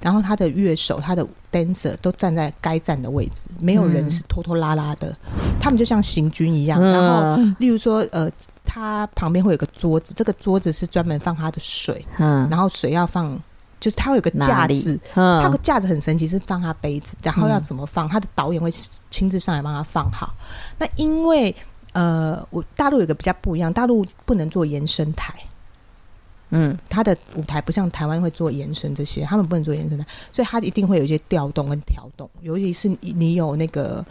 [0.00, 6.82] 然后他的乐手、他的 dancer 都站在该站的位置，没有人是拖拖拉拉的，嗯、他们就像行军一样。
[6.82, 8.30] 然后，例如说，呃，
[8.64, 13.40] 他旁边会有个桌子，这个桌子是专门放他的水，嗯，然后水要放。
[13.80, 18.70] 就是他会有个架子，他个架子很神奇，是放他杯子，然后要怎么放，他的导演会
[19.10, 20.32] 亲自上来帮他放好。
[20.78, 21.52] 那因为
[21.92, 25.34] 呃，我大陆有个比较不一样，大陆不能做延伸台，
[26.52, 34.04] 嗯，他的舞台不像台湾会做延伸这些，他们不能做延伸的，所以他一定会有一些调动跟调动，尤其是你有那个。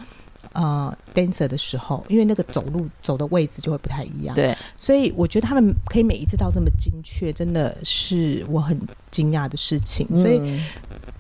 [0.54, 8.78] 呃，dancer 的时候，因为那个走路走的位置就会不太一样，对，所以我觉得他们可以每一次到这么精确，真的是我很
[9.12, 10.06] 惊讶的事情。
[10.10, 10.60] 所以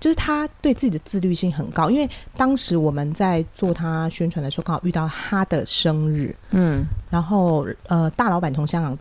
[0.01, 8.97] 就是他对自己的自律性很高，因为当时我们在做他宣传的时候，刚好遇到他的生日，嗯，然后呃，大老板从香港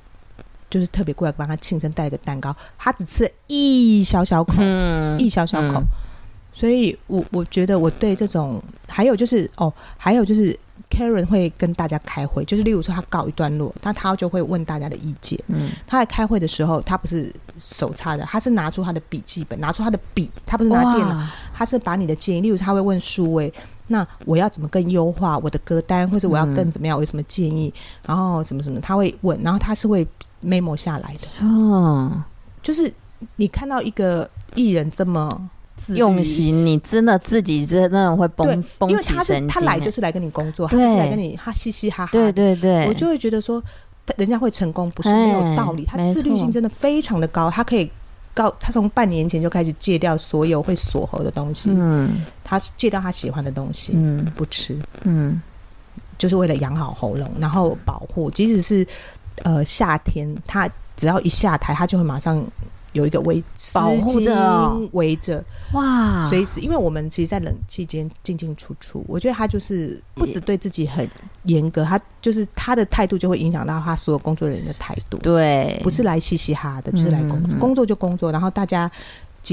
[0.70, 5.80] 就是特别过来帮他庆生，带了个蛋糕，他只吃了一小小口，嗯，一小小口。
[5.80, 5.86] 嗯
[6.52, 10.54] 所以我，我我觉得我对这种，还有就是哦，还有就是
[10.90, 15.38] Karen 会跟大家开会，就是例如说他告一段落，那他就会问大家的意见。
[15.46, 23.50] 嗯，他在开会的时候，他不是手插的，他是拿出他的笔记本，拿出他的笔，他不是拿电脑，他是把你的建议，例如他会问数位，
[23.86, 27.72] 那我要怎么更优化我的歌单，或者我要更怎么样，我有什么建议，
[28.04, 30.06] 然后什么什么，他会问，然后他是会
[30.42, 31.46] memo 下来的。
[31.46, 32.12] 哦，
[32.62, 32.92] 就是
[33.36, 35.50] 你看到一个艺人这么。
[35.94, 39.36] 用心，你真的自己真的会绷绷起神经。
[39.38, 42.12] 因为他是他来就是来跟你工作，他不是来跟你哈嘻嘻哈哈。
[42.12, 43.62] 对对对，我就会觉得说，
[44.18, 45.86] 人家会成功不是没有道理。
[45.86, 47.90] 他自律性真的非常的高，他可以
[48.34, 51.70] 告，他从半年前就开始戒掉所有会锁喉的东西。
[51.72, 55.40] 嗯，他戒掉他喜欢的东西，嗯，不吃，嗯，
[56.18, 58.30] 就是为了养好喉咙，然后保护。
[58.30, 58.86] 即使是
[59.44, 62.44] 呃夏天，他只要一下台，他就会马上。
[62.92, 63.40] 有一个围
[63.72, 71.08] 保护着，围着哇，随时，因为我们其实，在冷气间进进出出，我觉得他就是不只对自己很
[71.44, 78.90] 严格，他就是他的态度就会影响到他所有工作人员的态度，对，不是来嘻嘻哈哈的，就是来工作，工作就工作，然后大家。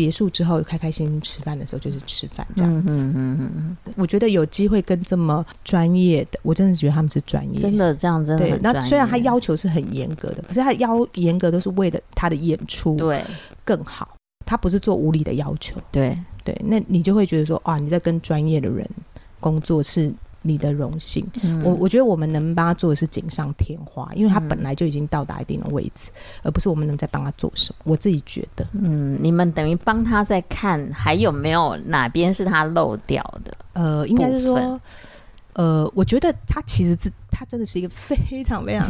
[0.01, 2.93] 结束之后，开开心心吃饭的时候就是吃饭这样子。
[2.93, 8.59] 嗯嗯嗯嗯，我觉得有机会跟这么专业的，我真的觉得他们是专业，真的这样真的对。
[8.61, 13.23] 那虽然他要求是很严格的，可是他要严格都是为了他的演出对
[13.65, 14.15] 更好。
[14.45, 15.75] 他不是做无理的要求。
[15.91, 18.87] 对对，那你就会觉得说，啊，你在跟专业的人
[19.39, 20.13] 工作是。
[20.47, 27.83] 你的荣幸，嗯、我我觉得我们能帮他做的是锦上添花，因为他本来就已经到达一定的位置，嗯、而不是我们能再帮他做什么。
[27.83, 33.57] 我自己觉得，嗯，你们等于帮他在看还有没有哪边是他漏掉的？
[33.73, 34.79] 呃，应该是说。
[35.57, 38.87] 呃，我觉得他其实是他真的是一个非常非常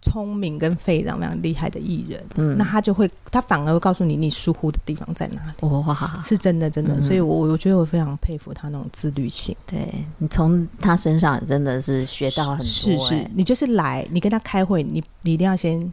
[0.00, 2.24] 聪明跟非常非常厉害的艺人。
[2.36, 5.66] 嗯，那他就会，他反而会告诉你你疏忽的地方在哪里。
[5.66, 6.94] 哇，是真的，真的。
[6.94, 9.56] 嗯、所以我我觉得我非常佩服他那种自律性。
[9.66, 12.64] 对，你从他身上真的是学到很多、欸。
[12.64, 15.92] 是是，你就是来，你跟他开会，你你一定要先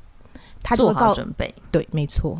[0.61, 1.51] 他就会告做好准备。
[1.71, 2.39] 对，没错。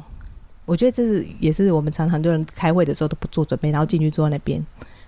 [0.65, 4.63] 我觉得这是也是我们常常很多人开会的时候都不做准备，然后进去坐在那边，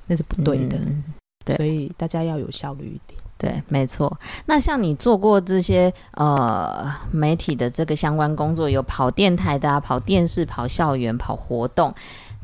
[0.08, 0.76] 那是不对的。
[0.80, 1.04] 嗯
[1.46, 3.20] 对，所以大家要有效率一点。
[3.38, 4.18] 对，没错。
[4.46, 11.94] 那像你做过这些呃媒体的这个相关工作，有跑电台的啊，跑电视、跑校园、跑活动，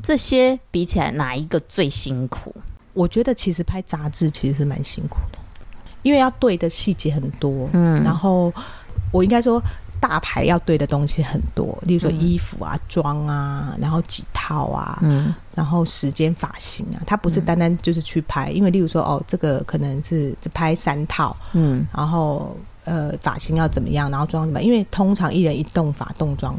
[0.02, 2.54] 这些比起来哪一个最辛苦？
[2.92, 5.38] 我觉得其实拍杂志其实是蛮辛苦的，
[6.02, 8.52] 因为要对的细节很多，嗯，然后
[9.10, 9.60] 我应该说
[10.02, 26.58] 大牌要对的东西很多，例如说衣服啊、妆啊，然后几套啊，嗯，然后时间、发型啊，它不是单单就是去拍，因为例如说哦，这个可能是只拍三套，嗯，然后呃，发型要怎么样，然后妆怎么样，因为通常一人一动法动妆。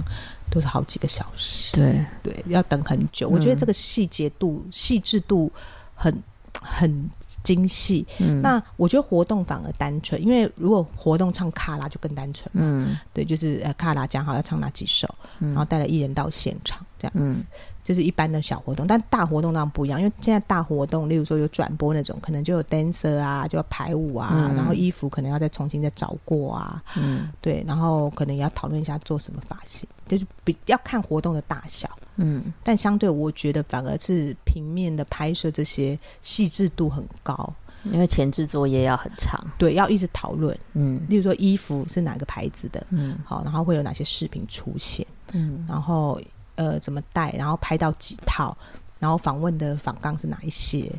[0.49, 3.27] 都是好几个小时，对对，要等很久。
[3.27, 5.51] 嗯、我觉得这个细节度、细致度
[5.95, 6.15] 很
[6.61, 7.09] 很
[7.43, 8.05] 精细。
[8.19, 12.49] 嗯，那我觉得活动反而单纯，因为如果活动唱卡拉就更单纯。
[12.53, 15.07] 嗯，对，就是呃卡拉讲好要唱哪几首，
[15.39, 17.43] 嗯、然后带了艺人到现场这样子。
[17.43, 17.47] 嗯
[17.83, 46.17] 就是一般的小活动，但大活动当然不一样，因为现在大活动，例如说有转播那种，可能就有 dancer 啊，就要排舞啊，嗯、然后衣服可能要再重新再找过啊，嗯，对，然后可能也要讨论一下做什么发型，就是比要看活动的大小，嗯，但相对我觉得反而是平面的拍摄这些细致度很高，因为前置作业要很长，对，要一直讨论，嗯，例如说衣服是哪个牌子的，嗯，好，然后会有哪些饰品出现，嗯，然后。
[46.55, 47.31] 呃，怎么带？
[47.37, 48.55] 然后拍到几套？
[48.99, 50.89] 然后访问的访纲是哪一些？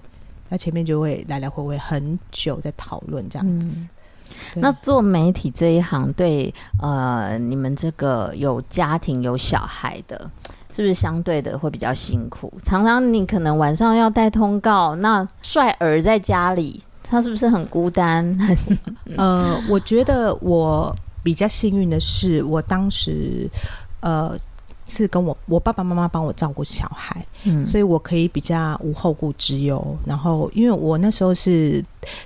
[0.50, 3.88] 那前面就会来来回回很久在讨论这样子。
[4.54, 10.30] 那做媒体这一行对，对呃，你们这个有家庭有小孩的，
[10.70, 12.52] 是不是相对的会比较辛苦？
[12.62, 18.36] 常常你可能晚上要带通告，那帅儿在家里，他是不是很孤单？
[19.16, 23.48] 呃，我觉得我比较幸运的是，我当时
[24.00, 24.36] 呃。
[24.86, 29.96] 是跟我我爸爸妈妈帮我照顾小孩，嗯，所以我可以比较无后顾之忧。
[30.04, 31.82] 然后，因为我那时候是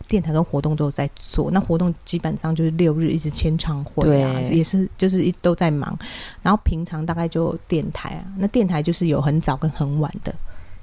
[0.07, 5.97] 电台跟活动都有在做，那活动基本上就是六日一直签唱会啊，也是就是一都在忙。
[6.43, 10.35] 然后平常大概就电台啊，那电台就是有很早跟很晚的，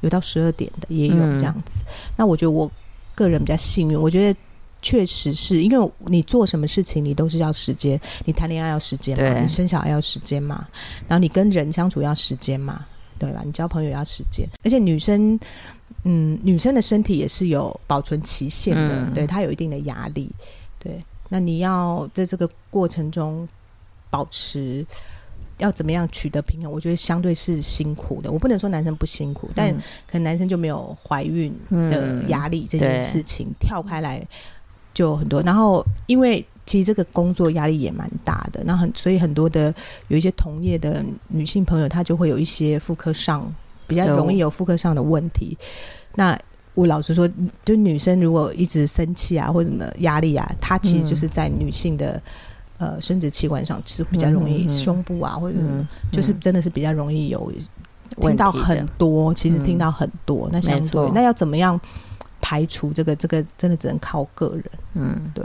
[0.01, 1.83] 有到十二点的也有这样子。
[1.85, 2.71] 嗯，那我觉得我
[3.13, 4.39] 个人比较幸运，我觉得。
[4.85, 7.99] 确实是因为你做什么事情，你都是要时间。
[8.23, 10.67] 你谈恋爱要时间嘛，你生小孩要时间嘛，
[11.07, 12.85] 然后你跟人相处要时间嘛，
[13.17, 13.41] 对吧？
[13.43, 15.39] 你交朋友要时间，而且女生，
[16.03, 20.29] 嗯，女生的身体也是有保存期限的，嗯、对，她有一定的压力，
[20.77, 21.03] 对。
[21.29, 23.47] 那你要在这个过程中
[24.11, 24.85] 保持，
[25.57, 26.71] 要怎么样取得平衡？
[26.71, 28.31] 我觉得相对是辛苦的。
[28.31, 29.73] 我不能说男生不辛苦，嗯、但
[30.05, 34.23] 可能男生就没有怀孕的压力这件事情、嗯、跳开来。
[34.95, 39.71] 就很多，然后因为其实这个工作压力也蛮大的，那很所以很多的
[40.07, 43.45] 有一些同业的女性朋友，她就会有一些妇科上
[43.85, 45.55] 比较容易有妇科上的问题。
[46.15, 46.35] 那
[46.73, 47.29] 我老实说，
[47.63, 52.19] 就女生如果一直生气啊或者什么压力啊，她其实就是在女性的、
[52.79, 55.57] 嗯、呃生殖器官上是比较容易胸部啊、嗯、或者
[56.11, 57.51] 就是真的是比较容易有
[58.21, 61.79] 听到很多，其实听到很多，嗯、那相对错那要怎么样？
[62.45, 64.65] 排除这个，这个真的只能靠个人。
[64.93, 65.43] 嗯，对。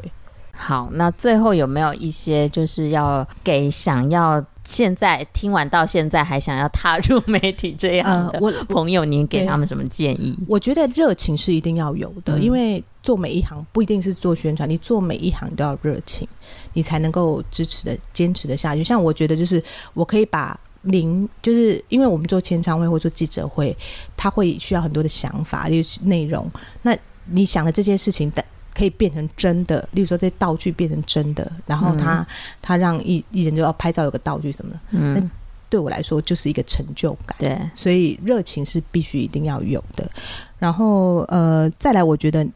[0.52, 10.38] 好，那最后有没有一些就是要给想要现在听完到现在还想要踏入媒体这样的朋友，您给他们什么建议？
[10.46, 16.28] 我觉得热情是一定要有的，嗯、因为做每一行不一定是做宣传，你做每一行都要热情，
[16.74, 18.84] 你才能够支持的、坚持的下去。
[18.84, 19.62] 像我觉得，就是
[19.94, 20.60] 我可以把。
[20.82, 23.76] 零就是因为我们做签唱会或做记者会，
[24.16, 26.50] 他会需要很多的想法，例如内容。
[26.82, 28.32] 那你想的这些事情，
[28.74, 29.86] 可以变成真的。
[29.92, 32.26] 例如说，这些道具变成真的，然后他、嗯、
[32.62, 35.30] 他让艺艺人就要拍照有个道具什么的，嗯，那
[35.68, 37.36] 对我来说就是一个成就感。
[37.38, 40.10] 对，所以热情是必须一定要有的。
[40.58, 42.46] 然后呃，再来，我觉得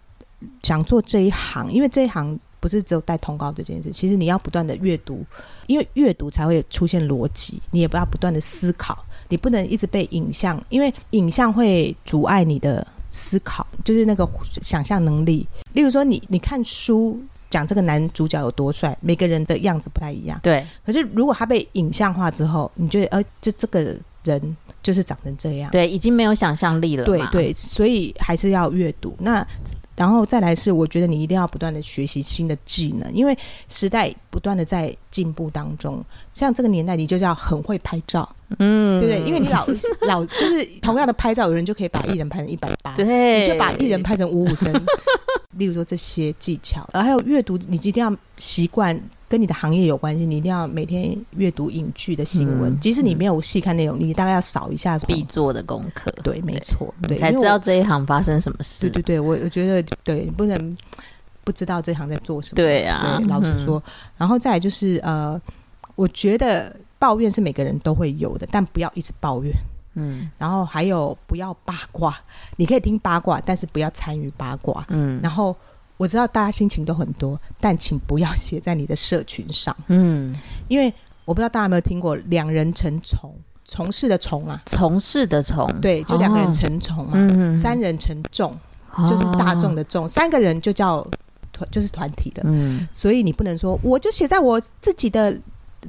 [0.62, 2.38] 想做这一行，因为这一行。
[2.64, 5.22] 不是只有带通告这件事，其实你要不断的阅读，
[5.66, 7.60] 因为阅读才会出现逻辑。
[7.72, 14.26] 你也不要不断的思考，你不能一直被影像，因为影像会阻碍你的思考，就是那个
[14.62, 15.46] 想象能力。
[15.74, 20.40] 例如说你，你你看书讲这个男主角有多帅，每个人的样子不太一样。
[20.42, 20.64] 对。
[20.86, 27.04] 可是如果他被影像化之后，你觉得，呃，就这个人就是长成这样，对，已经没有想象力了。
[27.04, 29.14] 对对，所以还是要阅读。
[29.18, 29.46] 那。
[29.96, 33.36] 然后再来是，我觉得你一定要不断的学习新的技能，因为
[33.68, 36.04] 时代不断的在进步当中。
[36.32, 38.28] 像这个年代，你就要很会拍照，
[38.58, 39.28] 嗯，对不对？
[39.28, 39.66] 因为你老
[40.02, 44.72] 老 就是同样的拍照，有人就可以把艺人拍成一百八，对，你就把艺人拍成五五身。
[45.56, 49.00] 例如说这些技巧，还有阅读，你一定要习惯。
[49.26, 52.72] 跟你的行业有关系，你一定要每天阅读影剧的新闻。
[52.72, 56.08] 嗯、即使你没有细看内容，你大概要扫一下必做的功课。
[56.22, 58.88] 对，没错，对，才知道这一行发生什么事。
[58.88, 60.76] 对对对，我我觉得对，不能
[61.42, 62.56] 不知道这行在做什么。
[62.56, 65.40] 对啊，对，老实说，嗯、然后再来就是呃，
[65.96, 66.72] 我觉得
[67.04, 69.52] 抱怨是每个人都会有的，但不要一直抱怨。
[69.92, 72.18] 嗯，然后还有不要八卦，
[72.56, 75.54] 你可以听八卦，但是不要参与八卦，嗯，然后
[75.98, 80.34] 我知道大家心情都很多，但请不要写在你的社群上，嗯，
[80.66, 80.90] 因为
[81.26, 83.30] 我不知道大家有没有听过两人成虫，
[83.66, 88.50] 从事的从啊，从事的从，对，就两个人成虫嘛，嗯，三人成众，
[89.06, 91.06] 就是大众的众，三个人就叫
[91.52, 95.38] 团，就是团体的，嗯，所以你不能说我就写在我自己的。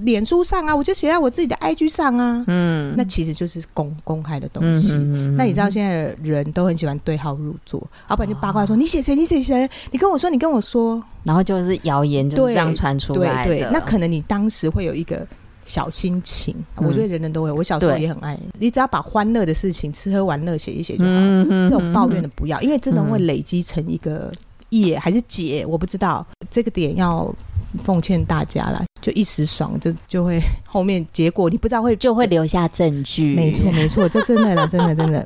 [0.02, 4.94] 脸书上啊，我就写在我自己的 IG 上啊，嗯，那其实就是公公开的东西。
[4.96, 13.70] 嗯、那你知道现在的人都很喜欢对号入座，老板就八卦说、哦、你写谁，你写谁，你跟我说，你跟我说，然后就是谣言就这样传出来的对。
[13.72, 15.26] 那可能你当时会有一个
[15.66, 17.52] 小心情，嗯、我觉得人人都会。
[17.52, 21.12] 我小时候也很爱，你只要把欢乐的事情、吃喝玩乐写一写就好。
[21.64, 24.32] 这种抱怨的不要，因为真的会累积成一个
[24.70, 27.34] 业还是结，我不知道这个点要。
[27.84, 33.36] 奉劝大家啦，就一时爽，就就会后面结果你不知道会就会留下证据。
[33.36, 35.24] 没错，没错，这真的啦， 真的真的。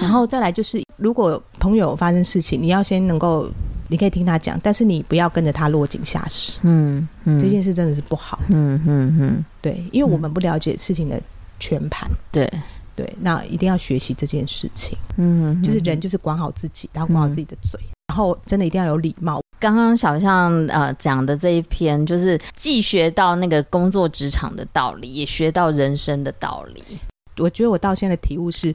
[0.00, 3.48] 然后再来就是，如果朋友发生事情，你要先能够，
[3.88, 6.60] 你可以听他讲，但是你不要跟着他落井下石。
[6.62, 8.38] 嗯嗯，这件事真的是不好。
[8.48, 11.20] 嗯嗯嗯，对，因为我们不了解事情的
[11.58, 12.10] 全盘。
[12.30, 12.50] 对
[12.98, 14.98] 对，那一定要学习这件事情。
[15.18, 19.40] 嗯，就是人就是管好自己，然后管好自己的嘴，然后真的一定要有礼貌。
[19.60, 26.98] 刚刚小象呃讲的这一篇，就是既学到那个工作职场的道理，也学到人生的道理。
[27.36, 28.74] 我觉得我到现在的体悟是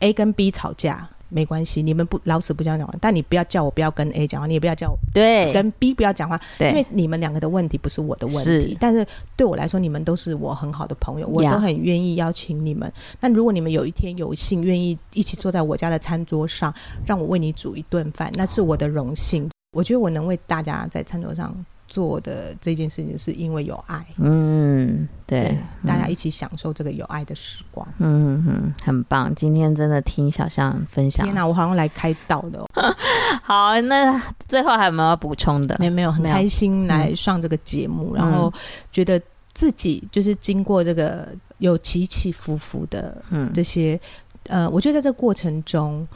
[0.00, 8.42] ，A 跟 B 吵架没关系，你们不老死不相往来，但你不要叫我不要跟 A 讲话，你也不要叫我对跟 B 不要讲话，对因为你们两个的问题不是我的问题。
[8.42, 9.06] 是但是
[9.36, 12.92] 对我来说，你们都是我很好的朋友，我都很愿意邀请你们。
[13.20, 16.74] 那如果你们有一天有幸愿意一起坐在我家的餐桌上，
[17.06, 19.48] 让我为你煮一顿饭，那是我的荣幸。
[19.72, 21.54] 我觉得我能为大家在餐桌上
[21.90, 24.06] 做的这件事情，是因为有爱。
[24.16, 27.86] 嗯，对，大家一起享受这个有爱的时光。
[27.98, 29.34] 嗯哼，很棒。
[29.34, 32.66] 今天真的听小象分享，天哪，我好像来开道的、哦。
[33.42, 34.18] 好，那
[34.48, 35.76] 最后还有没有要补充的？
[35.80, 38.50] 没有，没有，很开心来上这个节目，嗯、然后
[38.90, 39.20] 觉得
[39.52, 41.28] 自己就是经过这个
[41.58, 44.00] 有起起伏伏的，嗯，这些，
[44.46, 46.06] 呃，我觉得在这个过程中。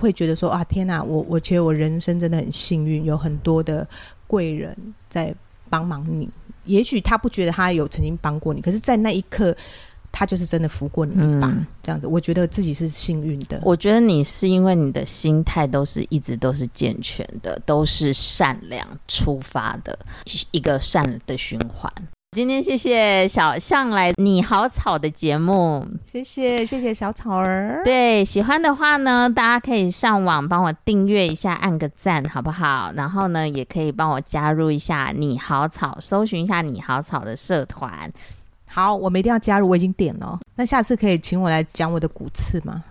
[0.00, 1.02] 会觉得说啊，天哪！
[1.02, 3.84] 我我觉得我人生真的很幸运，有很多的
[4.28, 4.76] 贵人
[5.08, 5.34] 在
[5.68, 6.30] 帮忙你。
[6.64, 9.56] 也许他不觉得他有曾经帮过你，可是，在那一刻，
[10.12, 11.48] 他就是真的扶过你一把。
[11.48, 13.58] 嗯、这样子，我觉得自己是幸运的。
[13.64, 19.98] 我觉得你是因为你的心态都是一直都是健全的，都是善良出发的
[20.50, 21.90] 一个善的循环。
[22.32, 27.80] 今天谢谢小象来你好草的节目，谢谢谢谢小草儿。
[27.82, 32.92] 对，喜欢的话呢，大家可以上网帮我订阅一下，按个赞，好不好？
[32.94, 38.12] 然后呢，也可以帮我加入一下你好草，搜寻一下你好草的社团。
[38.66, 40.38] 好，我们一定要加入，我已经点了。
[40.54, 42.84] 那下次可以请我来讲我的骨刺吗？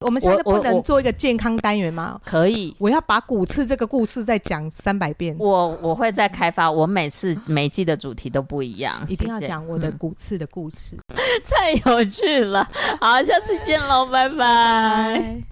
[0.00, 2.18] 我们现在不能做一个健康单元吗？
[2.24, 5.36] 可以，我要把骨刺这个故事再讲三百遍。
[5.38, 10.96] 我我会再开发，我每次每季的主题都不一样，一定要讲我的骨刺的故事，
[11.44, 12.66] 太有趣了。
[12.98, 14.06] 好，下次见喽。
[14.06, 15.42] 拜拜。